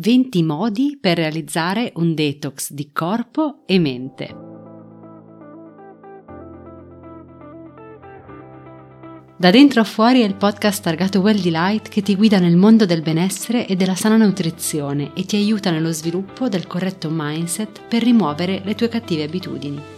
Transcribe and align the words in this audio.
20 0.00 0.44
modi 0.44 0.96
per 1.00 1.16
realizzare 1.16 1.90
un 1.96 2.14
detox 2.14 2.70
di 2.70 2.90
corpo 2.92 3.64
e 3.66 3.80
mente. 3.80 4.36
Da 9.36 9.50
dentro 9.50 9.80
a 9.80 9.84
fuori 9.84 10.20
è 10.20 10.24
il 10.24 10.36
podcast 10.36 10.84
targato 10.84 11.18
Well 11.18 11.40
Delight 11.40 11.88
che 11.88 12.02
ti 12.02 12.14
guida 12.14 12.38
nel 12.38 12.54
mondo 12.54 12.86
del 12.86 13.02
benessere 13.02 13.66
e 13.66 13.74
della 13.74 13.96
sana 13.96 14.16
nutrizione 14.16 15.10
e 15.14 15.24
ti 15.24 15.34
aiuta 15.34 15.72
nello 15.72 15.90
sviluppo 15.90 16.48
del 16.48 16.68
corretto 16.68 17.08
mindset 17.10 17.82
per 17.88 18.04
rimuovere 18.04 18.62
le 18.64 18.76
tue 18.76 18.88
cattive 18.88 19.24
abitudini. 19.24 19.97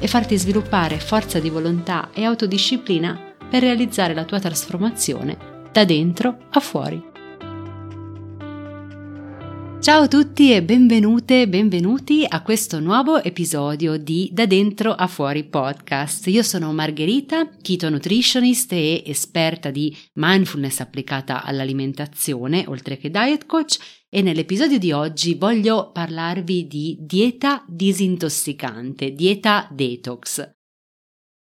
e 0.00 0.08
farti 0.08 0.36
sviluppare 0.36 0.98
forza 0.98 1.38
di 1.38 1.50
volontà 1.50 2.08
e 2.12 2.24
autodisciplina 2.24 3.34
per 3.48 3.60
realizzare 3.60 4.14
la 4.14 4.24
tua 4.24 4.40
trasformazione 4.40 5.36
da 5.70 5.84
dentro 5.84 6.36
a 6.50 6.60
fuori. 6.60 7.09
Ciao 9.80 10.02
a 10.02 10.08
tutti 10.08 10.52
e 10.52 10.62
benvenute 10.62 11.48
benvenuti 11.48 12.26
a 12.28 12.42
questo 12.42 12.80
nuovo 12.80 13.22
episodio 13.22 13.96
di 13.96 14.28
Da 14.30 14.44
dentro 14.44 14.92
a 14.92 15.06
fuori 15.06 15.42
podcast. 15.42 16.26
Io 16.26 16.42
sono 16.42 16.70
Margherita, 16.74 17.48
keto 17.48 17.88
nutritionist 17.88 18.72
e 18.72 19.02
esperta 19.06 19.70
di 19.70 19.96
mindfulness 20.16 20.80
applicata 20.80 21.42
all'alimentazione, 21.42 22.64
oltre 22.68 22.98
che 22.98 23.08
diet 23.08 23.46
coach, 23.46 23.78
e 24.10 24.20
nell'episodio 24.20 24.78
di 24.78 24.92
oggi 24.92 25.32
voglio 25.32 25.92
parlarvi 25.92 26.66
di 26.66 26.98
dieta 27.00 27.64
disintossicante, 27.66 29.14
dieta 29.14 29.66
detox. 29.72 30.59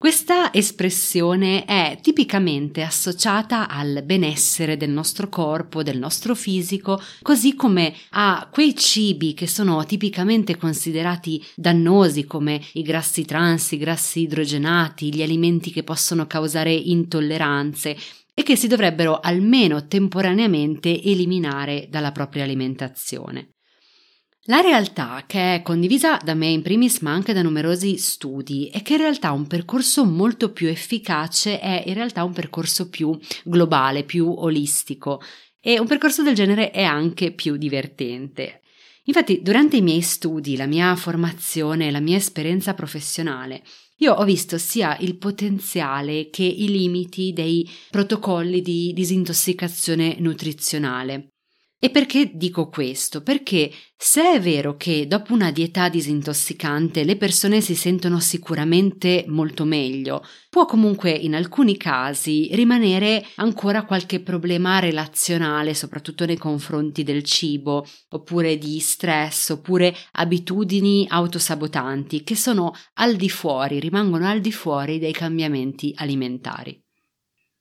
Questa 0.02 0.53
espressione 0.53 1.66
è 1.66 2.00
tipicamente 2.02 2.83
associata 2.83 3.67
al 3.67 4.02
benessere 4.06 4.78
del 4.78 4.91
nostro 4.91 5.28
corpo, 5.28 5.83
del 5.83 5.97
nostro 5.97 6.36
fisico, 6.36 7.02
così 7.22 7.53
come 7.53 7.94
a 8.11 8.47
quei 8.50 8.78
cibi 8.78 9.33
che 9.33 9.45
sono 9.45 9.83
tipicamente 9.83 10.56
considerati 10.56 11.45
dannosi 11.53 12.23
come 12.23 12.61
i 12.75 12.81
grassi 12.81 13.25
trans, 13.25 13.73
i 13.73 13.78
grassi 13.78 14.22
idrogenati, 14.22 15.14
gli 15.14 15.22
alimenti 15.22 15.69
che 15.69 15.83
possono 15.83 16.28
causare 16.28 16.72
intolleranze 16.72 17.97
e 18.34 18.41
che 18.41 18.56
si 18.56 18.67
dovrebbero 18.67 19.19
almeno 19.19 19.86
temporaneamente 19.86 21.03
eliminare 21.03 21.88
dalla 21.89 22.13
propria 22.13 22.45
alimentazione. 22.45 23.50
La 24.44 24.62
realtà, 24.62 25.26
che 25.28 25.56
è 25.56 25.62
condivisa 25.62 26.18
da 26.18 26.34
me 26.34 26.48
in 26.48 26.62
primis 26.62 27.00
ma 27.02 27.12
anche 27.12 27.34
da 27.34 27.42
numerosi 27.42 27.98
studi, 27.98 28.70
è 28.72 28.81
che 28.81 28.94
in 28.94 29.00
realtà 29.00 29.31
un 29.31 29.48
percorso 29.48 30.06
molto 30.06 30.52
più 30.52 30.68
efficace 30.70 31.59
è 31.59 31.84
in 31.86 31.94
realtà 31.94 32.23
un 32.23 32.31
percorso 32.31 32.90
più 32.90 33.18
globale, 33.44 34.06
più 34.06 34.28
olistico 34.28 35.22
e 35.62 35.78
un 35.78 35.88
percorso 35.88 36.23
del 36.23 36.36
genere 36.36 36.72
è 36.72 36.84
anche 36.84 37.31
più 37.31 37.58
divertente. 37.58 38.62
Infatti, 39.04 39.42
durante 39.42 39.78
i 39.78 39.81
miei 39.81 40.02
studi, 40.02 40.56
la 40.56 40.68
mia 40.68 40.96
formazione, 40.96 41.92
la 41.92 42.00
mia 42.00 42.18
esperienza 42.18 42.74
professionale, 42.74 43.62
io 43.98 44.14
ho 44.14 44.24
visto 44.24 44.58
sia 44.58 44.97
il 45.00 45.18
potenziale 45.18 46.30
che 46.30 46.44
i 46.44 46.69
limiti 46.69 47.34
dei 47.34 47.69
protocolli 47.90 48.62
di 48.62 48.94
disintossicazione 48.94 50.16
nutrizionale. 50.19 51.31
E 51.81 51.91
perché 51.91 52.31
dico 52.34 52.67
questo? 52.67 53.23
Perché 53.23 53.72
se 53.95 54.34
è 54.34 54.41
vero 54.41 54.75
che 54.75 55.07
dopo 55.07 55.31
una 55.31 55.50
dieta 55.50 55.88
disintossicante 55.88 57.06
le 57.06 57.16
persone 57.16 57.62
si 57.62 57.73
sentono 57.73 58.19
sicuramente 58.19 59.23
molto 59.29 59.63
meglio, 59.63 60.22
può 60.50 60.66
comunque 60.66 61.12
in 61.12 61.34
alcuni 61.35 61.78
casi 61.78 62.50
rimanere 62.51 63.25
ancora 63.35 63.85
qualche 63.85 64.19
problema 64.19 64.79
relazionale, 64.79 65.73
soprattutto 65.73 66.25
nei 66.25 66.38
confronti 66.38 67.03
del 67.03 67.23
cibo, 67.23 67.88
oppure 68.09 68.57
di 68.57 68.78
stress, 68.79 69.51
oppure 69.51 69.95
abitudini 70.12 71.06
autosabotanti 71.07 72.23
che 72.23 72.35
sono 72.35 72.73
al 72.95 73.16
di 73.16 73.29
fuori, 73.29 73.79
rimangono 73.79 74.28
al 74.28 74.41
di 74.41 74.51
fuori 74.51 75.00
dei 75.00 75.13
cambiamenti 75.13 75.94
alimentari. 75.95 76.78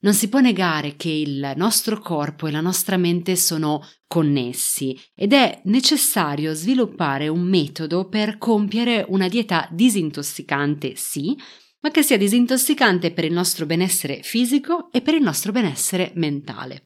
Non 0.01 0.15
si 0.15 0.29
può 0.29 0.39
negare 0.39 0.95
che 0.95 1.11
il 1.11 1.55
nostro 1.57 1.99
corpo 1.99 2.47
e 2.47 2.53
la 2.53 2.61
nostra 2.61 2.97
mente 2.97 3.35
sono 3.35 3.85
connessi 4.07 4.97
ed 5.13 5.33
è 5.33 5.61
necessario 5.65 6.55
sviluppare 6.55 7.27
un 7.27 7.43
metodo 7.43 8.09
per 8.09 8.39
compiere 8.39 9.05
una 9.09 9.27
dieta 9.27 9.69
disintossicante, 9.73 10.95
sì, 10.95 11.37
ma 11.81 11.91
che 11.91 12.03
sia 12.03 12.17
disintossicante 12.17 13.13
per 13.13 13.25
il 13.25 13.33
nostro 13.33 13.67
benessere 13.67 14.23
fisico 14.23 14.91
e 14.93 15.01
per 15.01 15.15
il 15.15 15.23
nostro 15.23 15.51
benessere 15.51 16.13
mentale. 16.15 16.85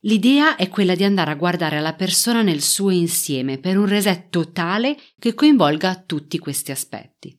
L'idea 0.00 0.56
è 0.56 0.68
quella 0.68 0.94
di 0.94 1.04
andare 1.04 1.30
a 1.30 1.36
guardare 1.36 1.80
la 1.80 1.94
persona 1.94 2.42
nel 2.42 2.60
suo 2.60 2.90
insieme 2.90 3.58
per 3.58 3.78
un 3.78 3.86
reset 3.86 4.30
totale 4.30 4.96
che 5.18 5.34
coinvolga 5.34 6.02
tutti 6.04 6.38
questi 6.38 6.70
aspetti. 6.70 7.36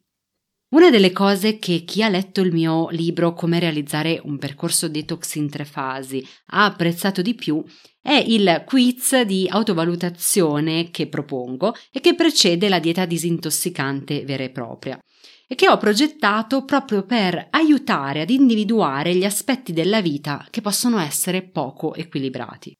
Una 0.69 0.89
delle 0.89 1.13
cose 1.13 1.59
che 1.59 1.85
chi 1.85 2.03
ha 2.03 2.09
letto 2.09 2.41
il 2.41 2.51
mio 2.51 2.89
libro 2.89 3.31
Come 3.31 3.57
realizzare 3.57 4.19
un 4.25 4.37
percorso 4.37 4.89
detox 4.89 5.35
in 5.35 5.49
tre 5.49 5.63
fasi 5.63 6.21
ha 6.47 6.65
apprezzato 6.65 7.21
di 7.21 7.35
più 7.35 7.63
è 8.01 8.21
il 8.27 8.63
quiz 8.65 9.21
di 9.21 9.47
autovalutazione 9.49 10.91
che 10.91 11.07
propongo 11.07 11.73
e 11.89 12.01
che 12.01 12.15
precede 12.15 12.67
la 12.67 12.79
dieta 12.79 13.05
disintossicante 13.05 14.25
vera 14.25 14.43
e 14.43 14.49
propria 14.49 14.99
e 15.47 15.55
che 15.55 15.69
ho 15.69 15.77
progettato 15.77 16.65
proprio 16.65 17.05
per 17.05 17.47
aiutare 17.51 18.19
ad 18.19 18.29
individuare 18.29 19.15
gli 19.15 19.23
aspetti 19.23 19.71
della 19.71 20.01
vita 20.01 20.45
che 20.49 20.59
possono 20.59 20.99
essere 20.99 21.43
poco 21.47 21.93
equilibrati. 21.93 22.75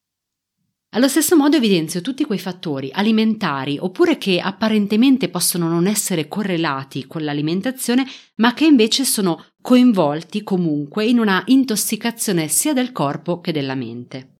Allo 0.92 1.08
stesso 1.08 1.36
modo 1.36 1.56
evidenzio 1.56 2.00
tutti 2.00 2.24
quei 2.24 2.38
fattori 2.38 2.90
alimentari 2.90 3.76
oppure 3.78 4.16
che 4.16 4.40
apparentemente 4.40 5.28
possono 5.28 5.68
non 5.68 5.86
essere 5.86 6.28
correlati 6.28 7.06
con 7.06 7.24
l'alimentazione, 7.24 8.06
ma 8.36 8.54
che 8.54 8.64
invece 8.64 9.04
sono 9.04 9.44
coinvolti 9.60 10.42
comunque 10.42 11.04
in 11.04 11.18
una 11.18 11.42
intossicazione 11.48 12.48
sia 12.48 12.72
del 12.72 12.92
corpo 12.92 13.40
che 13.40 13.52
della 13.52 13.74
mente. 13.74 14.36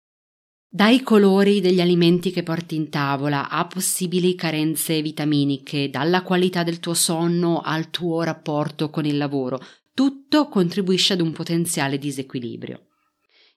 Dai 0.71 1.03
colori 1.03 1.61
degli 1.61 1.83
alimenti 1.83 2.31
che 2.31 2.43
porti 2.43 2.77
in 2.77 2.89
tavola 2.89 3.51
a 3.51 3.67
possibili 3.67 4.35
carenze 4.35 5.03
vitaminiche, 5.03 5.91
dalla 5.91 6.23
qualità 6.23 6.63
del 6.63 6.81
tuo 6.81 6.95
sonno 6.95 7.61
al 7.61 7.91
tuo 7.91 8.23
rapporto 8.23 8.89
con 8.89 9.05
il 9.05 9.19
lavoro, 9.19 9.61
tutto 9.93 10.49
contribuisce 10.49 11.13
ad 11.13 11.21
un 11.21 11.33
potenziale 11.33 11.99
disequilibrio. 11.99 12.88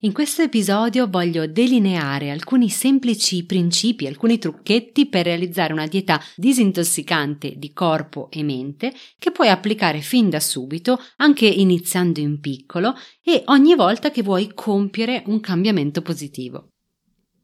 In 0.03 0.13
questo 0.13 0.41
episodio 0.41 1.07
voglio 1.07 1.45
delineare 1.45 2.31
alcuni 2.31 2.69
semplici 2.69 3.45
principi, 3.45 4.07
alcuni 4.07 4.39
trucchetti 4.39 5.05
per 5.05 5.25
realizzare 5.25 5.73
una 5.73 5.85
dieta 5.85 6.19
disintossicante 6.37 7.53
di 7.57 7.71
corpo 7.71 8.27
e 8.31 8.41
mente 8.41 8.95
che 9.19 9.29
puoi 9.29 9.49
applicare 9.49 10.01
fin 10.01 10.27
da 10.27 10.39
subito, 10.39 10.99
anche 11.17 11.45
iniziando 11.45 12.19
in 12.19 12.39
piccolo 12.39 12.95
e 13.23 13.43
ogni 13.45 13.75
volta 13.75 14.09
che 14.09 14.23
vuoi 14.23 14.51
compiere 14.55 15.21
un 15.27 15.39
cambiamento 15.39 16.01
positivo. 16.01 16.69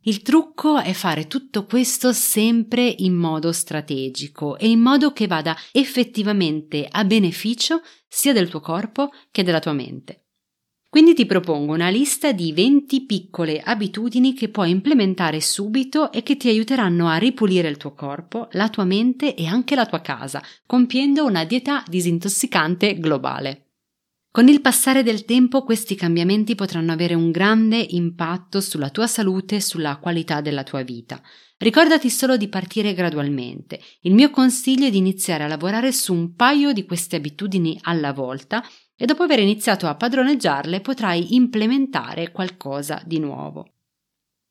Il 0.01 0.23
trucco 0.23 0.79
è 0.79 0.93
fare 0.93 1.27
tutto 1.27 1.67
questo 1.67 2.11
sempre 2.11 2.87
in 2.87 3.13
modo 3.13 3.51
strategico 3.51 4.57
e 4.57 4.67
in 4.67 4.79
modo 4.79 5.13
che 5.13 5.27
vada 5.27 5.55
effettivamente 5.71 6.87
a 6.89 7.05
beneficio 7.05 7.81
sia 8.07 8.33
del 8.33 8.49
tuo 8.49 8.61
corpo 8.61 9.11
che 9.29 9.43
della 9.43 9.59
tua 9.59 9.73
mente. 9.73 10.23
Quindi 10.97 11.13
ti 11.13 11.27
propongo 11.27 11.73
una 11.73 11.89
lista 11.89 12.31
di 12.31 12.51
20 12.51 13.05
piccole 13.05 13.59
abitudini 13.59 14.33
che 14.33 14.49
puoi 14.49 14.71
implementare 14.71 15.39
subito 15.39 16.11
e 16.11 16.23
che 16.23 16.37
ti 16.37 16.49
aiuteranno 16.49 17.07
a 17.07 17.17
ripulire 17.17 17.69
il 17.69 17.77
tuo 17.77 17.93
corpo, 17.93 18.47
la 18.53 18.67
tua 18.69 18.83
mente 18.83 19.35
e 19.35 19.45
anche 19.45 19.75
la 19.75 19.85
tua 19.85 20.01
casa, 20.01 20.41
compiendo 20.65 21.23
una 21.23 21.45
dieta 21.45 21.83
disintossicante 21.87 22.97
globale. 22.97 23.73
Con 24.31 24.47
il 24.47 24.59
passare 24.59 25.03
del 25.03 25.23
tempo 25.23 25.63
questi 25.63 25.93
cambiamenti 25.93 26.55
potranno 26.55 26.93
avere 26.93 27.13
un 27.13 27.29
grande 27.29 27.77
impatto 27.77 28.59
sulla 28.59 28.89
tua 28.89 29.05
salute 29.05 29.57
e 29.57 29.61
sulla 29.61 29.97
qualità 29.97 30.41
della 30.41 30.63
tua 30.63 30.81
vita. 30.81 31.21
Ricordati 31.59 32.11
solo 32.11 32.37
di 32.37 32.49
partire 32.49 32.93
gradualmente. 32.93 33.81
Il 34.01 34.13
mio 34.13 34.29
consiglio 34.29 34.85
è 34.85 34.91
di 34.91 34.97
iniziare 34.97 35.43
a 35.43 35.47
lavorare 35.47 35.91
su 35.91 36.13
un 36.13 36.35
paio 36.35 36.71
di 36.71 36.85
queste 36.85 37.15
abitudini 37.15 37.79
alla 37.81 38.13
volta 38.13 38.63
e 38.95 39.05
dopo 39.05 39.23
aver 39.23 39.39
iniziato 39.39 39.87
a 39.87 39.95
padroneggiarle 39.95 40.81
potrai 40.81 41.33
implementare 41.33 42.31
qualcosa 42.31 43.01
di 43.05 43.17
nuovo. 43.17 43.71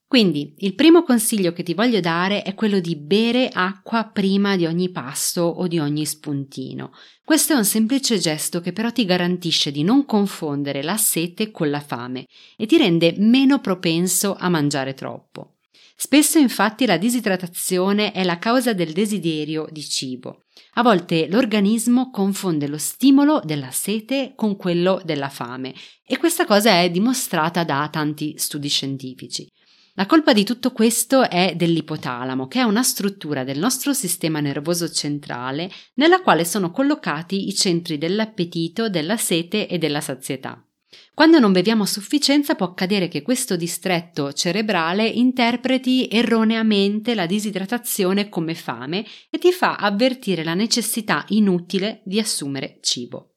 Quindi 0.08 0.54
il 0.58 0.74
primo 0.74 1.04
consiglio 1.04 1.52
che 1.52 1.62
ti 1.62 1.74
voglio 1.74 2.00
dare 2.00 2.42
è 2.42 2.54
quello 2.54 2.80
di 2.80 2.96
bere 2.96 3.50
acqua 3.52 4.04
prima 4.04 4.56
di 4.56 4.66
ogni 4.66 4.90
pasto 4.90 5.42
o 5.42 5.68
di 5.68 5.78
ogni 5.78 6.06
spuntino. 6.06 6.92
Questo 7.24 7.52
è 7.52 7.56
un 7.56 7.64
semplice 7.64 8.18
gesto 8.18 8.60
che 8.60 8.72
però 8.72 8.90
ti 8.90 9.04
garantisce 9.04 9.70
di 9.70 9.84
non 9.84 10.04
confondere 10.04 10.82
la 10.82 10.96
sete 10.96 11.52
con 11.52 11.70
la 11.70 11.80
fame 11.80 12.26
e 12.56 12.66
ti 12.66 12.76
rende 12.76 13.14
meno 13.18 13.60
propenso 13.60 14.34
a 14.34 14.48
mangiare 14.48 14.94
troppo. 14.94 15.55
Spesso 15.98 16.38
infatti 16.38 16.84
la 16.84 16.98
disidratazione 16.98 18.12
è 18.12 18.22
la 18.22 18.38
causa 18.38 18.74
del 18.74 18.92
desiderio 18.92 19.66
di 19.70 19.82
cibo. 19.82 20.42
A 20.74 20.82
volte 20.82 21.26
l'organismo 21.26 22.10
confonde 22.10 22.68
lo 22.68 22.76
stimolo 22.76 23.40
della 23.42 23.70
sete 23.70 24.34
con 24.36 24.56
quello 24.56 25.00
della 25.02 25.30
fame 25.30 25.74
e 26.06 26.18
questa 26.18 26.44
cosa 26.44 26.82
è 26.82 26.90
dimostrata 26.90 27.64
da 27.64 27.88
tanti 27.90 28.34
studi 28.36 28.68
scientifici. 28.68 29.48
La 29.94 30.04
colpa 30.04 30.34
di 30.34 30.44
tutto 30.44 30.72
questo 30.72 31.26
è 31.30 31.54
dell'ipotalamo, 31.56 32.46
che 32.46 32.60
è 32.60 32.64
una 32.64 32.82
struttura 32.82 33.44
del 33.44 33.58
nostro 33.58 33.94
sistema 33.94 34.40
nervoso 34.40 34.90
centrale 34.90 35.70
nella 35.94 36.20
quale 36.20 36.44
sono 36.44 36.70
collocati 36.70 37.48
i 37.48 37.54
centri 37.54 37.96
dell'appetito, 37.96 38.90
della 38.90 39.16
sete 39.16 39.66
e 39.66 39.78
della 39.78 40.02
sazietà. 40.02 40.65
Quando 41.14 41.38
non 41.38 41.52
beviamo 41.52 41.82
a 41.82 41.86
sufficienza 41.86 42.54
può 42.54 42.66
accadere 42.66 43.08
che 43.08 43.22
questo 43.22 43.56
distretto 43.56 44.32
cerebrale 44.32 45.06
interpreti 45.06 46.08
erroneamente 46.08 47.14
la 47.14 47.26
disidratazione 47.26 48.28
come 48.28 48.54
fame 48.54 49.04
e 49.30 49.38
ti 49.38 49.50
fa 49.50 49.76
avvertire 49.76 50.44
la 50.44 50.54
necessità 50.54 51.24
inutile 51.28 52.02
di 52.04 52.18
assumere 52.18 52.78
cibo. 52.82 53.36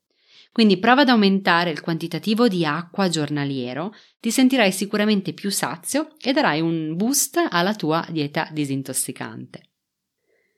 Quindi 0.51 0.77
prova 0.77 1.01
ad 1.01 1.09
aumentare 1.09 1.69
il 1.69 1.79
quantitativo 1.79 2.47
di 2.47 2.65
acqua 2.65 3.07
giornaliero, 3.07 3.93
ti 4.19 4.31
sentirai 4.31 4.71
sicuramente 4.71 5.33
più 5.33 5.49
sazio 5.49 6.15
e 6.21 6.33
darai 6.33 6.59
un 6.59 6.95
boost 6.95 7.41
alla 7.49 7.75
tua 7.75 8.05
dieta 8.09 8.49
disintossicante. 8.51 9.69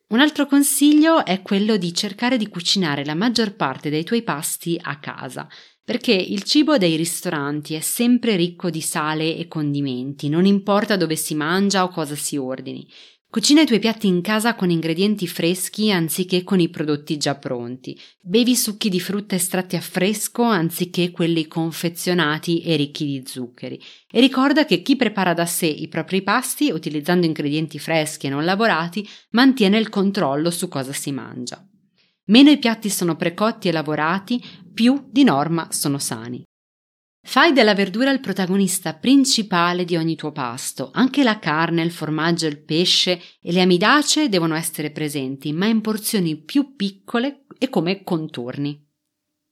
Un 0.08 0.20
altro 0.20 0.46
consiglio 0.46 1.24
è 1.26 1.42
quello 1.42 1.78
di 1.78 1.94
cercare 1.94 2.36
di 2.36 2.50
cucinare 2.50 3.06
la 3.06 3.16
maggior 3.16 3.56
parte 3.56 3.90
dei 3.90 4.04
tuoi 4.04 4.24
pasti 4.24 4.78
a 4.82 5.00
casa, 5.00 5.48
perché 5.84 6.14
il 6.14 6.44
cibo 6.44 6.78
dei 6.78 6.96
ristoranti 6.96 7.74
è 7.74 7.80
sempre 7.80 8.36
ricco 8.36 8.70
di 8.70 8.82
sale 8.82 9.36
e 9.36 9.48
condimenti, 9.48 10.30
non 10.30 10.46
importa 10.46 10.96
dove 10.96 11.16
si 11.16 11.36
mangia 11.36 11.84
o 11.84 11.90
cosa 11.90 12.16
si 12.16 12.38
ordini. 12.38 12.88
Cucina 13.32 13.62
i 13.62 13.66
tuoi 13.66 13.80
piatti 13.80 14.08
in 14.08 14.20
casa 14.20 14.56
con 14.56 14.70
ingredienti 14.70 15.26
freschi 15.26 15.90
anziché 15.90 16.44
con 16.44 16.60
i 16.60 16.68
prodotti 16.68 17.16
già 17.16 17.36
pronti. 17.36 17.98
Bevi 18.20 18.58
succhi 18.58 18.90
di 18.90 19.00
frutta 19.00 19.36
estratti 19.36 19.78
a 19.78 19.80
fresco 19.80 20.44
anziché 20.44 21.12
quelli 21.12 21.48
confezionati 21.48 22.62
e 22.62 22.76
ricchi 22.76 23.06
di 23.06 23.24
zuccheri. 23.26 23.80
E 24.12 24.20
ricorda 24.20 24.66
che 24.66 24.82
chi 24.82 24.98
prepara 24.98 25.34
da 25.34 25.46
sé 25.46 25.68
i 25.68 25.88
propri 25.88 26.24
pasti, 26.24 26.72
utilizzando 26.72 27.26
ingredienti 27.26 27.80
freschi 27.80 28.28
e 28.28 28.30
non 28.30 28.44
lavorati, 28.44 29.08
mantiene 29.30 29.78
il 29.78 29.88
controllo 29.88 30.52
su 30.52 30.68
cosa 30.68 30.92
si 30.92 31.14
mangia. 31.14 31.66
Meno 32.26 32.50
i 32.50 32.60
piatti 32.60 32.90
sono 32.90 33.16
precotti 33.16 33.68
e 33.68 33.72
lavorati, 33.72 34.42
più 34.74 35.08
di 35.10 35.24
norma 35.24 35.72
sono 35.72 35.98
sani. 35.98 36.44
Fai 37.24 37.54
della 37.54 37.76
verdura 37.76 38.12
il 38.12 38.20
protagonista 38.20 38.96
principale 38.96 39.86
di 39.86 39.96
ogni 39.96 40.16
tuo 40.16 40.32
pasto. 40.32 40.90
Anche 40.94 41.24
la 41.24 41.38
carne, 41.38 41.84
il 41.84 41.92
formaggio, 41.92 42.48
il 42.48 42.64
pesce 42.64 43.22
e 43.40 43.52
le 43.52 43.62
amidacee 43.62 44.28
devono 44.28 44.56
essere 44.56 44.92
presenti, 44.92 45.54
ma 45.54 45.68
in 45.68 45.82
porzioni 45.82 46.36
più 46.36 46.76
piccole 46.76 47.46
e 47.60 47.70
come 47.70 48.04
contorni. 48.04 48.84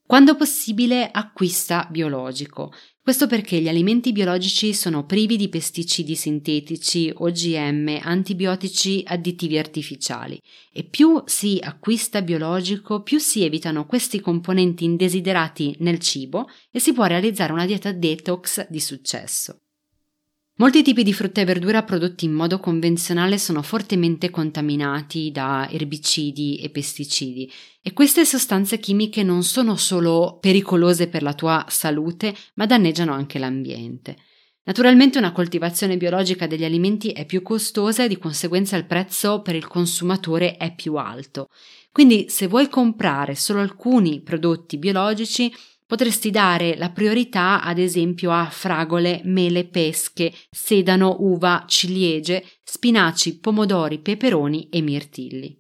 Quando 0.04 0.36
possibile 0.36 1.12
acquista 1.12 1.88
biologico. 1.92 2.74
Questo 3.10 3.26
perché 3.26 3.60
gli 3.60 3.68
alimenti 3.68 4.12
biologici 4.12 4.72
sono 4.72 5.04
privi 5.04 5.36
di 5.36 5.50
pesticidi 5.50 6.14
sintetici, 6.14 7.12
OGM, 7.12 8.02
antibiotici, 8.04 9.02
additivi 9.04 9.58
artificiali 9.58 10.40
e 10.72 10.84
più 10.84 11.24
si 11.26 11.60
acquista 11.60 12.22
biologico, 12.22 13.02
più 13.02 13.18
si 13.18 13.44
evitano 13.44 13.88
questi 13.88 14.20
componenti 14.20 14.84
indesiderati 14.84 15.76
nel 15.80 15.98
cibo 15.98 16.50
e 16.70 16.80
si 16.80 16.94
può 16.94 17.06
realizzare 17.06 17.52
una 17.52 17.66
dieta 17.66 17.92
detox 17.92 18.68
di 18.70 18.80
successo. 18.80 19.58
Molti 20.60 20.82
tipi 20.82 21.04
di 21.04 21.14
frutta 21.14 21.40
e 21.40 21.46
verdura 21.46 21.84
prodotti 21.84 22.26
in 22.26 22.34
modo 22.34 22.60
convenzionale 22.60 23.38
sono 23.38 23.62
fortemente 23.62 24.30
contaminati 24.30 25.32
da 25.32 25.70
erbicidi 25.72 26.58
e 26.58 26.70
pesticidi 26.70 27.50
e 27.82 27.94
queste 27.94 28.26
sostanze 28.26 28.78
chimiche 28.78 29.24
non 29.24 29.44
sono 29.44 29.78
solo 29.78 30.38
pericolose 30.42 31.08
per 31.08 31.24
la 31.24 31.34
tua 31.34 31.66
salute, 31.70 32.36
ma 32.56 32.66
danneggiano 32.66 33.14
anche 33.14 33.40
l'ambiente. 33.40 34.18
Naturalmente 34.64 35.18
una 35.18 35.32
coltivazione 35.32 35.96
biologica 35.96 36.46
degli 36.46 36.66
alimenti 36.66 37.12
è 37.12 37.26
più 37.26 37.42
costosa 37.42 38.04
e 38.04 38.10
di 38.10 38.18
conseguenza 38.18 38.76
il 38.76 38.86
prezzo 38.86 39.42
per 39.42 39.56
il 39.56 39.66
consumatore 39.66 40.58
è 40.58 40.76
più 40.76 40.96
alto. 40.96 41.48
Quindi 41.90 42.26
se 42.28 42.48
vuoi 42.48 42.68
comprare 42.68 43.34
solo 43.34 43.62
alcuni 43.62 44.22
prodotti 44.22 44.78
biologici, 44.78 45.52
Potresti 45.90 46.30
dare 46.30 46.78
la 46.78 46.92
priorità, 46.92 47.64
ad 47.64 47.80
esempio, 47.80 48.30
a 48.30 48.48
fragole, 48.48 49.22
mele, 49.24 49.66
pesche, 49.66 50.32
sedano, 50.48 51.16
uva, 51.22 51.64
ciliegie, 51.68 52.46
spinaci, 52.64 53.40
pomodori, 53.40 53.98
peperoni 53.98 54.70
e 54.70 54.82
mirtilli. 54.82 55.60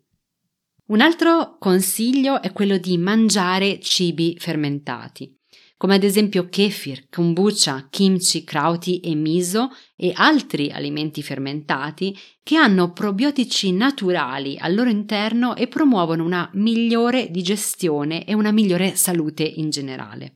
Un 0.89 1.01
altro 1.01 1.57
consiglio 1.57 2.43
è 2.43 2.51
quello 2.51 2.77
di 2.77 2.95
mangiare 2.99 3.79
cibi 3.79 4.37
fermentati 4.37 5.38
come 5.79 5.95
ad 5.95 6.03
esempio 6.03 6.49
kefir, 6.49 7.07
kombucha, 7.09 7.87
kimchi, 7.89 8.43
krauti 8.43 8.99
e 8.99 9.15
miso 9.15 9.69
e 9.95 10.11
altri 10.13 10.71
alimenti 10.71 11.23
fermentati 11.23 12.13
che 12.43 12.57
hanno 12.57 12.91
probiotici 12.91 13.71
naturali 13.71 14.57
al 14.59 14.75
loro 14.75 14.89
interno 14.89 15.55
e 15.55 15.69
promuovono 15.69 16.25
una 16.25 16.49
migliore 16.55 17.31
digestione 17.31 18.25
e 18.25 18.33
una 18.33 18.51
migliore 18.51 18.97
salute 18.97 19.43
in 19.43 19.69
generale. 19.69 20.33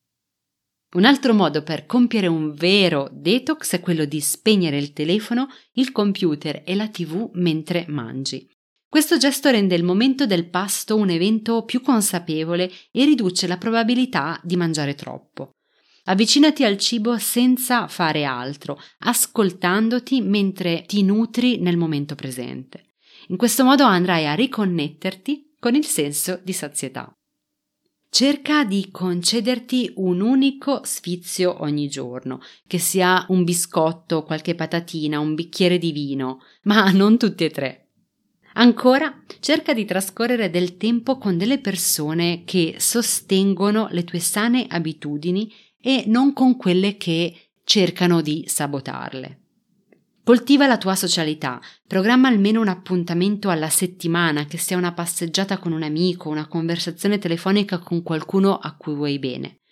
Un 0.95 1.04
altro 1.04 1.34
modo 1.34 1.62
per 1.62 1.88
compiere 1.88 2.28
un 2.28 2.54
vero 2.54 3.10
detox 3.12 3.74
è 3.74 3.81
quello 3.81 4.06
di 4.06 4.22
spegnere 4.22 4.78
il 4.78 4.94
telefono, 4.94 5.48
il 5.74 5.92
computer 5.92 6.62
e 6.63 6.74
la 6.74 6.88
tv 6.88 7.31
mentre 7.34 7.84
mangi. 7.90 8.50
Questo 8.94 9.18
gesto 9.18 9.50
rende 9.50 9.74
il 9.74 9.84
momento 9.84 10.28
del 10.28 10.48
pasto 10.48 10.95
un 10.95 11.10
evento 11.10 11.63
più 11.63 11.81
consapevole 11.81 12.72
e 12.92 13.06
riduce 13.06 13.48
la 13.48 13.57
probabilità 13.57 14.40
di 14.44 14.56
mangiare 14.56 14.94
troppo. 14.94 15.56
Avvicinati 16.04 16.63
al 16.63 16.78
cibo 16.78 17.18
senza 17.18 17.88
fare 17.88 18.24
altro, 18.24 18.80
ascoltandoti 19.00 20.22
mentre 20.22 20.84
ti 20.86 21.01
nutri 21.01 21.57
nel 21.57 21.75
momento 21.75 22.13
presente. 22.13 22.94
In 23.30 23.38
questo 23.38 23.63
modo 23.63 23.83
andrai 23.83 24.28
a 24.28 24.35
riconnetterti 24.35 25.56
con 25.57 25.73
il 25.73 25.85
senso 25.85 26.40
di 26.44 26.54
sazietà. 26.54 27.12
Cerca 28.12 28.64
di 28.64 28.90
concederti 28.92 29.94
un 29.95 30.21
unico 30.21 30.81
sfizio 30.83 31.64
ogni 31.64 31.90
giorno, 31.90 32.42
che 32.68 32.78
sia 32.78 33.26
un 33.30 33.44
biscotto, 33.44 34.21
qualche 34.21 34.54
patatina, 34.54 35.19
un 35.19 35.33
bicchiere 35.33 35.80
di 35.80 35.92
vino, 35.92 36.42
ma 36.66 36.92
non 36.92 37.18
tutti 37.18 37.44
e 37.44 37.50
tre. 37.50 37.82
Ancora, 38.54 39.24
cerca 39.40 39.74
di 39.74 39.86
trascorrere 39.86 40.50
del 40.50 40.78
tempo 40.78 41.18
con 41.18 41.38
delle 41.38 41.60
persone 41.60 42.44
che 42.45 42.76
sostengono 42.78 43.88
le 43.92 44.04
tue 44.04 44.19
sane 44.19 44.66
abitudini 44.69 45.52
e 45.81 46.04
non 46.07 46.33
con 46.33 46.56
quelle 46.56 46.98
che 46.98 47.36
cercano 47.64 48.22
di 48.22 48.45
sabotarle. 48.48 49.40
Coltiva 50.24 50.68
la 50.68 50.78
tua 50.78 50.95
socialità, 50.95 51.60
programma 51.86 52.30
almeno 52.30 52.62
un 52.62 52.69
appuntamento 52.69 53.50
alla 53.50 53.69
settimana, 53.69 54.45
che 54.45 54.57
sia 54.57 54.78
una 54.78 54.94
passeggiata 54.94 55.57
con 55.57 55.74
un 55.74 55.83
amico, 55.83 56.30
una 56.30 56.48
conversazione 56.48 57.18
telefonica 57.18 57.80
con 57.80 58.04
qualcuno 58.04 58.57
a 58.57 58.76
cui 58.78 58.94
vuoi 58.94 59.19
bene. 59.19 59.62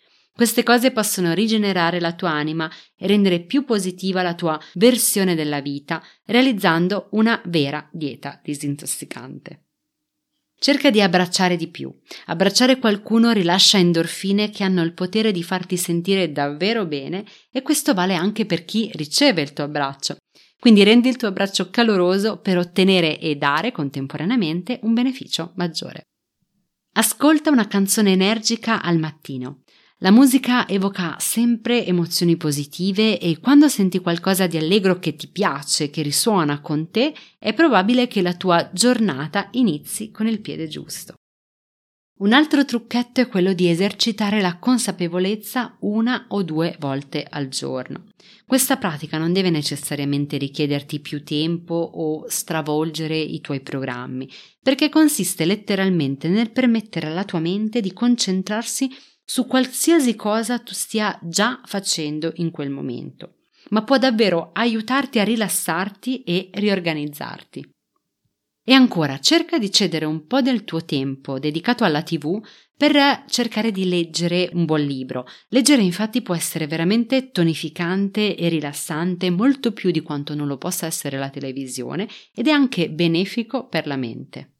Queste 0.42 0.64
cose 0.64 0.90
possono 0.90 1.34
rigenerare 1.34 2.00
la 2.00 2.14
tua 2.14 2.32
anima 2.32 2.68
e 2.98 3.06
rendere 3.06 3.42
più 3.42 3.64
positiva 3.64 4.24
la 4.24 4.34
tua 4.34 4.60
versione 4.74 5.36
della 5.36 5.62
vita, 5.62 6.04
realizzando 6.26 7.10
una 7.12 7.40
vera 7.46 7.88
dieta 7.92 8.40
disintossicante. 8.44 9.66
Cerca 10.58 10.90
di 10.90 11.00
abbracciare 11.00 11.58
di 11.58 11.68
più. 11.68 11.96
Abbracciare 12.26 12.80
qualcuno 12.80 13.30
rilascia 13.30 13.78
endorfine 13.78 14.50
che 14.50 14.64
hanno 14.64 14.82
il 14.82 14.94
potere 14.94 15.32
di 15.32 15.44
farti 15.44 15.78
sentire 15.78 16.32
davvero 16.32 16.88
bene 16.88 17.24
e 17.52 17.62
questo 17.62 17.94
vale 17.94 18.16
anche 18.16 18.48
per 18.48 18.66
chi 18.66 18.90
riceve 18.96 19.44
il 19.44 19.54
tuo 19.54 19.66
abbraccio. 19.66 20.16
Quindi 20.60 20.82
rendi 20.82 21.08
il 21.08 21.18
tuo 21.18 21.28
abbraccio 21.28 21.70
caloroso 21.70 22.40
per 22.40 22.58
ottenere 22.58 23.20
e 23.20 23.36
dare 23.36 23.72
contemporaneamente 23.72 24.80
un 24.82 24.96
beneficio 24.96 25.52
maggiore. 25.58 26.08
Ascolta 26.94 27.52
una 27.52 27.68
canzone 27.68 28.12
energica 28.12 28.82
al 28.82 28.98
mattino. 28.98 29.62
La 30.04 30.10
musica 30.10 30.68
evoca 30.68 31.18
sempre 31.20 31.86
emozioni 31.86 32.36
positive 32.36 33.20
e 33.20 33.38
quando 33.40 33.68
senti 33.68 34.00
qualcosa 34.00 34.48
di 34.48 34.58
allegro 34.58 34.98
che 34.98 35.16
ti 35.16 35.28
piace, 35.28 35.92
che 35.92 36.02
risuona 36.02 36.60
con 36.60 36.90
te, 36.90 37.14
è 37.38 37.54
probabile 37.54 38.08
che 38.08 38.24
la 38.24 38.34
tua 38.34 38.68
giornata 38.74 39.50
inizi 39.52 40.10
con 40.10 40.26
il 40.26 40.42
piede 40.42 40.68
giusto. 40.68 41.14
Un 42.22 42.34
altro 42.34 42.64
trucchetto 42.66 43.20
è 43.20 43.28
quello 43.28 43.52
di 43.54 43.68
esercitare 43.68 44.42
la 44.42 44.60
consapevolezza 44.60 45.78
una 45.80 46.26
o 46.28 46.44
due 46.44 46.76
volte 46.78 47.26
al 47.28 47.48
giorno. 47.48 48.10
Questa 48.46 48.78
pratica 48.78 49.18
non 49.18 49.34
deve 49.34 49.50
necessariamente 49.50 50.38
richiederti 50.38 51.00
più 51.00 51.24
tempo 51.24 51.74
o 51.74 52.30
stravolgere 52.30 53.18
i 53.18 53.42
tuoi 53.42 53.62
programmi, 53.62 54.30
perché 54.62 54.90
consiste 54.90 55.46
letteralmente 55.46 56.30
nel 56.30 56.52
permettere 56.52 57.08
alla 57.08 57.24
tua 57.24 57.40
mente 57.40 57.82
di 57.82 57.92
concentrarsi 57.92 58.88
su 59.26 59.48
qualsiasi 59.48 60.16
cosa 60.16 60.60
tu 60.60 60.74
stia 60.74 61.20
già 61.24 61.60
facendo 61.66 62.34
in 62.36 62.52
quel 62.52 62.70
momento, 62.70 63.38
ma 63.70 63.84
può 63.84 63.98
davvero 63.98 64.52
aiutarti 64.54 65.18
a 65.18 65.24
rilassarti 65.24 66.22
e 66.22 66.52
riorganizzarti. 66.54 67.68
E 68.64 68.74
ancora, 68.74 69.20
cerca 69.20 69.58
di 69.60 69.72
cedere 69.72 70.06
un 70.06 70.26
po' 70.28 70.42
del 70.42 70.64
tuo 70.64 70.84
tempo 70.84 71.40
dedicato 71.40 71.84
alla 71.84 72.04
TV 72.04 72.40
per 72.76 73.26
cercare 73.28 73.72
di 73.72 73.88
leggere 73.88 74.50
un 74.54 74.66
buon 74.66 74.82
libro. 74.82 75.26
Leggere 75.50 75.82
infatti 75.84 76.22
può 76.22 76.36
essere 76.36 76.68
veramente 76.68 77.32
tonificante 77.32 78.36
e 78.36 78.50
rilassante, 78.50 79.30
molto 79.30 79.74
più 79.74 79.92
di 79.92 80.02
quanto 80.02 80.34
non 80.36 80.48
lo 80.48 80.58
possa 80.58 80.86
essere 80.88 81.18
la 81.18 81.30
televisione, 81.30 82.08
ed 82.34 82.48
è 82.48 82.52
anche 82.52 82.90
benefico 82.90 83.68
per 83.68 83.86
la 83.88 83.98
mente. 83.98 84.51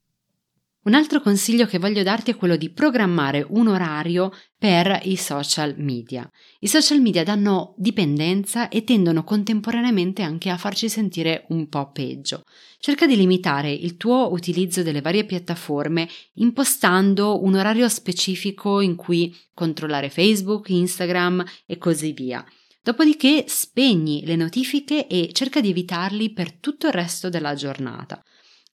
Un 0.84 0.96
altro 0.96 1.22
consiglio 1.22 1.68
che 1.68 1.78
voglio 1.78 2.02
darti 2.02 2.32
è 2.32 2.36
quello 2.36 2.56
di 2.56 2.72
programmare 2.72 3.46
un 3.48 3.68
orario 3.68 4.32
per 4.58 5.02
i 5.04 5.16
social 5.16 5.76
media. 5.78 6.28
I 6.60 6.68
social 6.68 7.00
media 7.00 7.24
danno 7.24 7.76
dipendenza 7.78 8.68
e 8.68 8.84
tendono 8.84 9.24
contemporaneamente 9.24 10.24
anche 10.24 10.50
a 10.50 10.58
farci 10.58 10.90
sentire 10.90 11.46
un 11.50 11.70
po' 11.70 11.92
peggio. 11.92 12.46
Cerca 12.80 13.06
di 13.06 13.16
limitare 13.16 13.72
il 13.72 13.96
tuo 13.96 14.32
utilizzo 14.32 14.82
delle 14.82 15.02
varie 15.02 15.24
piattaforme 15.24 16.10
impostando 16.36 17.44
un 17.44 17.54
orario 17.54 17.88
specifico 17.88 18.82
in 18.82 18.96
cui 18.96 19.36
controllare 19.54 20.10
Facebook, 20.10 20.70
Instagram 20.70 21.46
e 21.68 21.78
così 21.78 22.12
via. 22.12 22.44
Dopodiché 22.82 23.46
spegni 23.48 24.26
le 24.26 24.36
notifiche 24.36 25.06
e 25.06 25.30
cerca 25.32 25.62
di 25.62 25.70
evitarli 25.70 26.34
per 26.34 26.54
tutto 26.54 26.88
il 26.88 26.94
resto 26.94 27.30
della 27.30 27.54
giornata. 27.54 28.20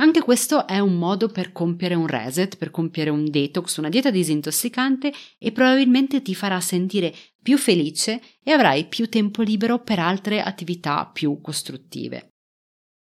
Anche 0.01 0.23
questo 0.23 0.67
è 0.69 0.79
un 0.79 0.97
modo 0.97 1.29
per 1.29 1.51
compiere 1.51 1.95
un 1.95 2.07
reset, 2.07 2.57
per 2.57 2.71
compiere 2.71 3.11
un 3.11 3.29
detox, 3.29 3.79
una 3.79 3.89
dieta 3.89 4.11
disintossicante 4.11 5.13
e 5.39 5.51
probabilmente 5.51 6.23
ti 6.23 6.37
farà 6.37 6.61
sentire 6.61 7.13
più 7.43 7.59
felice 7.59 8.21
e 8.45 8.53
avrai 8.53 8.87
più 8.87 9.09
tempo 9.09 9.43
libero 9.43 9.83
per 9.83 9.99
altre 9.99 10.41
attività 10.41 11.05
più 11.13 11.41
costruttive. 11.41 12.38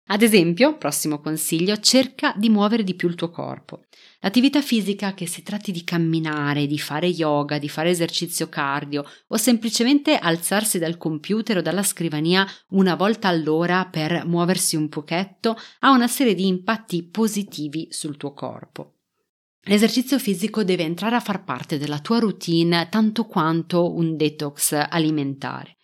Ad 0.07 0.21
esempio, 0.21 0.77
prossimo 0.77 1.21
consiglio, 1.21 1.79
cerca 1.79 2.33
di 2.35 2.49
muovere 2.49 2.83
di 2.83 2.93
più 2.93 3.07
il 3.07 3.15
tuo 3.15 3.29
corpo. 3.29 3.85
L'attività 4.19 4.61
fisica, 4.61 5.13
che 5.13 5.25
si 5.25 5.43
tratti 5.43 5.71
di 5.71 5.85
camminare, 5.85 6.67
di 6.67 6.77
fare 6.77 7.07
yoga, 7.07 7.57
di 7.57 7.69
fare 7.69 7.89
esercizio 7.89 8.49
cardio 8.49 9.05
o 9.27 9.37
semplicemente 9.37 10.17
alzarsi 10.17 10.77
dal 10.77 10.97
computer 10.97 11.57
o 11.57 11.61
dalla 11.61 11.83
scrivania 11.83 12.45
una 12.69 12.95
volta 12.95 13.29
all'ora 13.29 13.85
per 13.85 14.25
muoversi 14.25 14.75
un 14.75 14.89
pochetto, 14.89 15.55
ha 15.79 15.91
una 15.91 16.07
serie 16.07 16.35
di 16.35 16.47
impatti 16.47 17.03
positivi 17.03 17.87
sul 17.89 18.17
tuo 18.17 18.33
corpo. 18.33 18.95
L'esercizio 19.65 20.19
fisico 20.19 20.65
deve 20.65 20.83
entrare 20.83 21.15
a 21.15 21.21
far 21.21 21.45
parte 21.45 21.77
della 21.77 21.99
tua 21.99 22.19
routine 22.19 22.89
tanto 22.89 23.25
quanto 23.25 23.95
un 23.95 24.17
detox 24.17 24.73
alimentare. 24.89 25.77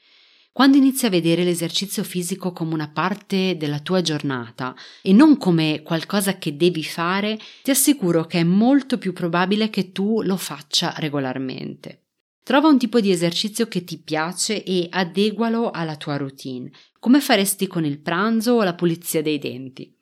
Quando 0.51 0.77
inizi 0.77 1.05
a 1.05 1.09
vedere 1.09 1.43
l'esercizio 1.43 2.03
fisico 2.03 2.51
come 2.51 2.73
una 2.73 2.89
parte 2.89 3.55
della 3.55 3.79
tua 3.79 4.01
giornata 4.01 4.75
e 5.01 5.13
non 5.13 5.37
come 5.37 5.81
qualcosa 5.83 6.37
che 6.37 6.57
devi 6.57 6.83
fare, 6.83 7.39
ti 7.63 7.71
assicuro 7.71 8.25
che 8.25 8.39
è 8.39 8.43
molto 8.43 8.97
più 8.97 9.13
probabile 9.13 9.69
che 9.69 9.91
tu 9.91 10.21
lo 10.21 10.35
faccia 10.35 10.93
regolarmente. 10.97 12.03
Trova 12.43 12.67
un 12.67 12.79
tipo 12.79 12.99
di 12.99 13.11
esercizio 13.11 13.67
che 13.67 13.83
ti 13.83 14.01
piace 14.01 14.63
e 14.63 14.87
adegualo 14.89 15.69
alla 15.69 15.95
tua 15.95 16.17
routine, 16.17 16.71
come 16.99 17.21
faresti 17.21 17.67
con 17.67 17.85
il 17.85 18.01
pranzo 18.01 18.53
o 18.53 18.63
la 18.63 18.73
pulizia 18.73 19.21
dei 19.21 19.37
denti. 19.37 19.95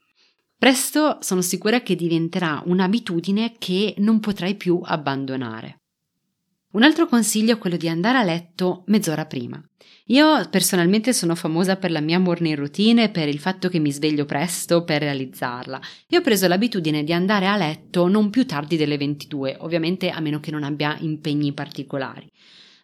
Presto 0.57 1.17
sono 1.21 1.41
sicura 1.41 1.81
che 1.81 1.95
diventerà 1.95 2.63
un'abitudine 2.65 3.57
che 3.59 3.93
non 3.97 4.19
potrai 4.19 4.55
più 4.55 4.79
abbandonare. 4.81 5.81
Un 6.77 6.83
altro 6.83 7.07
consiglio 7.07 7.53
è 7.53 7.57
quello 7.57 7.75
di 7.75 7.89
andare 7.89 8.19
a 8.19 8.23
letto 8.23 8.83
mezz'ora 8.85 9.25
prima. 9.25 9.59
Io 10.09 10.47
personalmente 10.51 11.11
sono 11.11 11.33
famosa 11.33 11.75
per 11.75 11.89
la 11.89 12.01
mia 12.01 12.19
morning 12.19 12.55
routine 12.55 13.05
e 13.05 13.09
per 13.09 13.27
il 13.27 13.39
fatto 13.39 13.67
che 13.67 13.79
mi 13.79 13.91
sveglio 13.91 14.25
presto 14.25 14.83
per 14.83 15.01
realizzarla. 15.01 15.81
Io 16.09 16.19
ho 16.19 16.21
preso 16.21 16.47
l'abitudine 16.47 17.03
di 17.03 17.13
andare 17.13 17.47
a 17.47 17.57
letto 17.57 18.07
non 18.07 18.29
più 18.29 18.45
tardi 18.45 18.77
delle 18.77 18.95
22, 18.95 19.57
ovviamente 19.61 20.11
a 20.11 20.19
meno 20.19 20.39
che 20.39 20.51
non 20.51 20.61
abbia 20.61 20.95
impegni 20.99 21.51
particolari. 21.51 22.29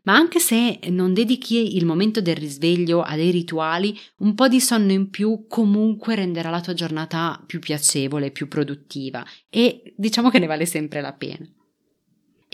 Ma 0.06 0.16
anche 0.16 0.40
se 0.40 0.80
non 0.90 1.14
dedichi 1.14 1.78
il 1.78 1.86
momento 1.86 2.20
del 2.20 2.36
risveglio 2.36 3.04
a 3.04 3.16
dei 3.16 3.30
rituali, 3.30 3.96
un 4.18 4.34
po' 4.34 4.48
di 4.48 4.60
sonno 4.60 4.92
in 4.92 5.12
più 5.12 5.46
comunque 5.48 6.16
renderà 6.16 6.50
la 6.50 6.62
tua 6.62 6.74
giornata 6.74 7.40
più 7.46 7.60
piacevole, 7.60 8.32
più 8.32 8.48
produttiva 8.48 9.24
e 9.52 9.94
diciamo 9.96 10.32
che 10.32 10.40
ne 10.40 10.48
vale 10.48 10.66
sempre 10.66 11.00
la 11.00 11.14
pena. 11.14 11.48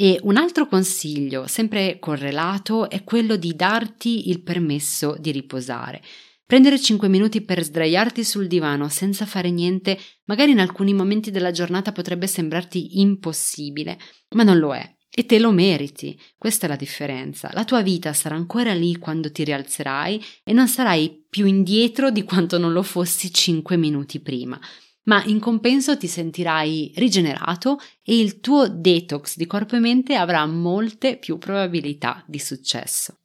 E 0.01 0.17
un 0.23 0.37
altro 0.37 0.65
consiglio, 0.65 1.45
sempre 1.45 1.99
correlato, 1.99 2.89
è 2.89 3.03
quello 3.03 3.35
di 3.35 3.53
darti 3.53 4.29
il 4.29 4.41
permesso 4.41 5.17
di 5.19 5.29
riposare. 5.29 6.01
Prendere 6.45 6.79
5 6.79 7.09
minuti 7.09 7.41
per 7.41 7.61
sdraiarti 7.61 8.23
sul 8.23 8.47
divano 8.47 8.87
senza 8.87 9.25
fare 9.25 9.51
niente, 9.51 9.99
magari 10.23 10.51
in 10.51 10.61
alcuni 10.61 10.93
momenti 10.93 11.31
della 11.31 11.51
giornata 11.51 11.91
potrebbe 11.91 12.27
sembrarti 12.27 13.01
impossibile, 13.01 13.99
ma 14.35 14.43
non 14.43 14.57
lo 14.57 14.73
è. 14.73 14.89
E 15.09 15.25
te 15.25 15.37
lo 15.37 15.51
meriti. 15.51 16.17
Questa 16.37 16.65
è 16.65 16.69
la 16.69 16.77
differenza. 16.77 17.51
La 17.51 17.65
tua 17.65 17.81
vita 17.81 18.13
sarà 18.13 18.35
ancora 18.35 18.73
lì 18.73 18.95
quando 18.95 19.29
ti 19.33 19.43
rialzerai 19.43 20.23
e 20.45 20.53
non 20.53 20.69
sarai 20.69 21.25
più 21.29 21.45
indietro 21.45 22.09
di 22.09 22.23
quanto 22.23 22.57
non 22.57 22.71
lo 22.71 22.83
fossi 22.83 23.33
5 23.33 23.75
minuti 23.75 24.21
prima 24.21 24.57
ma 25.03 25.23
in 25.25 25.39
compenso 25.39 25.97
ti 25.97 26.07
sentirai 26.07 26.93
rigenerato 26.95 27.79
e 28.03 28.19
il 28.19 28.39
tuo 28.39 28.67
detox 28.67 29.35
di 29.37 29.45
corpo 29.45 29.75
e 29.75 29.79
mente 29.79 30.15
avrà 30.15 30.45
molte 30.45 31.17
più 31.17 31.37
probabilità 31.37 32.23
di 32.27 32.39
successo. 32.39 33.17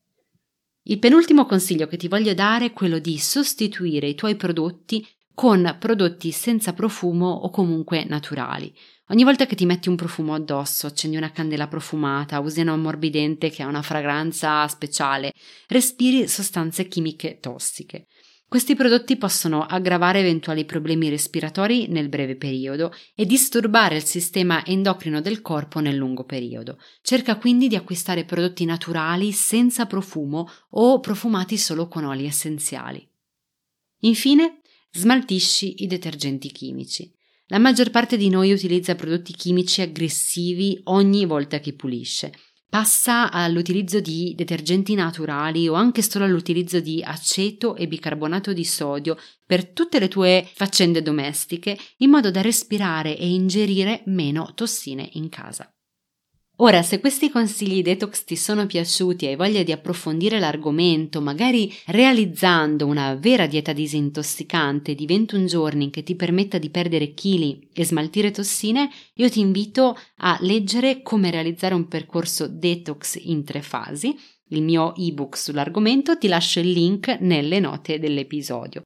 Il 0.86 0.98
penultimo 0.98 1.46
consiglio 1.46 1.86
che 1.86 1.96
ti 1.96 2.08
voglio 2.08 2.34
dare 2.34 2.66
è 2.66 2.72
quello 2.72 2.98
di 2.98 3.18
sostituire 3.18 4.06
i 4.06 4.14
tuoi 4.14 4.36
prodotti 4.36 5.06
con 5.34 5.76
prodotti 5.80 6.30
senza 6.30 6.72
profumo 6.72 7.26
o 7.26 7.50
comunque 7.50 8.04
naturali. 8.04 8.72
Ogni 9.08 9.24
volta 9.24 9.46
che 9.46 9.56
ti 9.56 9.66
metti 9.66 9.88
un 9.88 9.96
profumo 9.96 10.34
addosso, 10.34 10.86
accendi 10.86 11.16
una 11.16 11.30
candela 11.30 11.68
profumata, 11.68 12.40
usi 12.40 12.60
un 12.60 12.68
ammorbidente 12.68 13.50
che 13.50 13.62
ha 13.62 13.66
una 13.66 13.82
fragranza 13.82 14.66
speciale, 14.68 15.32
respiri 15.66 16.26
sostanze 16.28 16.86
chimiche 16.88 17.38
tossiche. 17.40 18.06
Questi 18.54 18.76
prodotti 18.76 19.16
possono 19.16 19.64
aggravare 19.64 20.20
eventuali 20.20 20.64
problemi 20.64 21.08
respiratori 21.08 21.88
nel 21.88 22.08
breve 22.08 22.36
periodo 22.36 22.94
e 23.16 23.26
disturbare 23.26 23.96
il 23.96 24.04
sistema 24.04 24.64
endocrino 24.64 25.20
del 25.20 25.42
corpo 25.42 25.80
nel 25.80 25.96
lungo 25.96 26.22
periodo. 26.22 26.78
Cerca 27.02 27.36
quindi 27.36 27.66
di 27.66 27.74
acquistare 27.74 28.24
prodotti 28.24 28.64
naturali 28.64 29.32
senza 29.32 29.86
profumo 29.86 30.48
o 30.70 31.00
profumati 31.00 31.58
solo 31.58 31.88
con 31.88 32.04
oli 32.04 32.26
essenziali. 32.26 33.04
Infine, 34.02 34.60
smaltisci 34.92 35.82
i 35.82 35.88
detergenti 35.88 36.52
chimici. 36.52 37.12
La 37.46 37.58
maggior 37.58 37.90
parte 37.90 38.16
di 38.16 38.28
noi 38.28 38.52
utilizza 38.52 38.94
prodotti 38.94 39.32
chimici 39.32 39.80
aggressivi 39.80 40.78
ogni 40.84 41.24
volta 41.24 41.58
che 41.58 41.72
pulisce 41.72 42.32
passa 42.74 43.30
all'utilizzo 43.30 44.00
di 44.00 44.34
detergenti 44.34 44.96
naturali 44.96 45.68
o 45.68 45.74
anche 45.74 46.02
solo 46.02 46.24
all'utilizzo 46.24 46.80
di 46.80 47.04
aceto 47.04 47.76
e 47.76 47.86
bicarbonato 47.86 48.52
di 48.52 48.64
sodio 48.64 49.16
per 49.46 49.68
tutte 49.68 50.00
le 50.00 50.08
tue 50.08 50.44
faccende 50.52 51.00
domestiche 51.00 51.78
in 51.98 52.10
modo 52.10 52.32
da 52.32 52.40
respirare 52.40 53.16
e 53.16 53.28
ingerire 53.28 54.02
meno 54.06 54.54
tossine 54.56 55.08
in 55.12 55.28
casa. 55.28 55.72
Ora, 56.58 56.82
se 56.84 57.00
questi 57.00 57.30
consigli 57.30 57.82
detox 57.82 58.22
ti 58.22 58.36
sono 58.36 58.64
piaciuti 58.66 59.24
e 59.24 59.30
hai 59.30 59.36
voglia 59.36 59.64
di 59.64 59.72
approfondire 59.72 60.38
l'argomento, 60.38 61.20
magari 61.20 61.74
realizzando 61.86 62.86
una 62.86 63.16
vera 63.16 63.48
dieta 63.48 63.72
disintossicante 63.72 64.94
di 64.94 65.04
21 65.04 65.46
giorni 65.46 65.90
che 65.90 66.04
ti 66.04 66.14
permetta 66.14 66.58
di 66.58 66.70
perdere 66.70 67.12
chili 67.12 67.68
e 67.72 67.84
smaltire 67.84 68.30
tossine, 68.30 68.88
io 69.14 69.28
ti 69.28 69.40
invito 69.40 69.98
a 70.18 70.38
leggere 70.42 71.02
come 71.02 71.32
realizzare 71.32 71.74
un 71.74 71.88
percorso 71.88 72.46
detox 72.46 73.18
in 73.20 73.42
tre 73.42 73.60
fasi. 73.60 74.16
Il 74.50 74.62
mio 74.62 74.94
ebook 74.94 75.36
sull'argomento 75.36 76.16
ti 76.16 76.28
lascio 76.28 76.60
il 76.60 76.70
link 76.70 77.16
nelle 77.18 77.58
note 77.58 77.98
dell'episodio. 77.98 78.84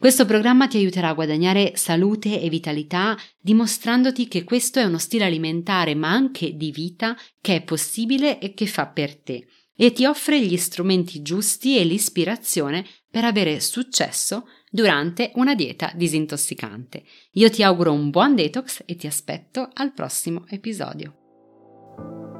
Questo 0.00 0.24
programma 0.24 0.66
ti 0.66 0.78
aiuterà 0.78 1.08
a 1.08 1.12
guadagnare 1.12 1.72
salute 1.74 2.40
e 2.40 2.48
vitalità 2.48 3.18
dimostrandoti 3.38 4.28
che 4.28 4.44
questo 4.44 4.78
è 4.78 4.84
uno 4.84 4.96
stile 4.96 5.26
alimentare 5.26 5.94
ma 5.94 6.08
anche 6.08 6.56
di 6.56 6.70
vita 6.70 7.14
che 7.38 7.56
è 7.56 7.62
possibile 7.62 8.38
e 8.38 8.54
che 8.54 8.64
fa 8.64 8.86
per 8.86 9.14
te 9.14 9.46
e 9.76 9.92
ti 9.92 10.06
offre 10.06 10.40
gli 10.40 10.56
strumenti 10.56 11.20
giusti 11.20 11.76
e 11.76 11.84
l'ispirazione 11.84 12.86
per 13.10 13.26
avere 13.26 13.60
successo 13.60 14.46
durante 14.70 15.32
una 15.34 15.54
dieta 15.54 15.92
disintossicante. 15.94 17.04
Io 17.32 17.50
ti 17.50 17.62
auguro 17.62 17.92
un 17.92 18.08
buon 18.08 18.34
detox 18.34 18.82
e 18.86 18.96
ti 18.96 19.06
aspetto 19.06 19.68
al 19.70 19.92
prossimo 19.92 20.46
episodio. 20.48 22.39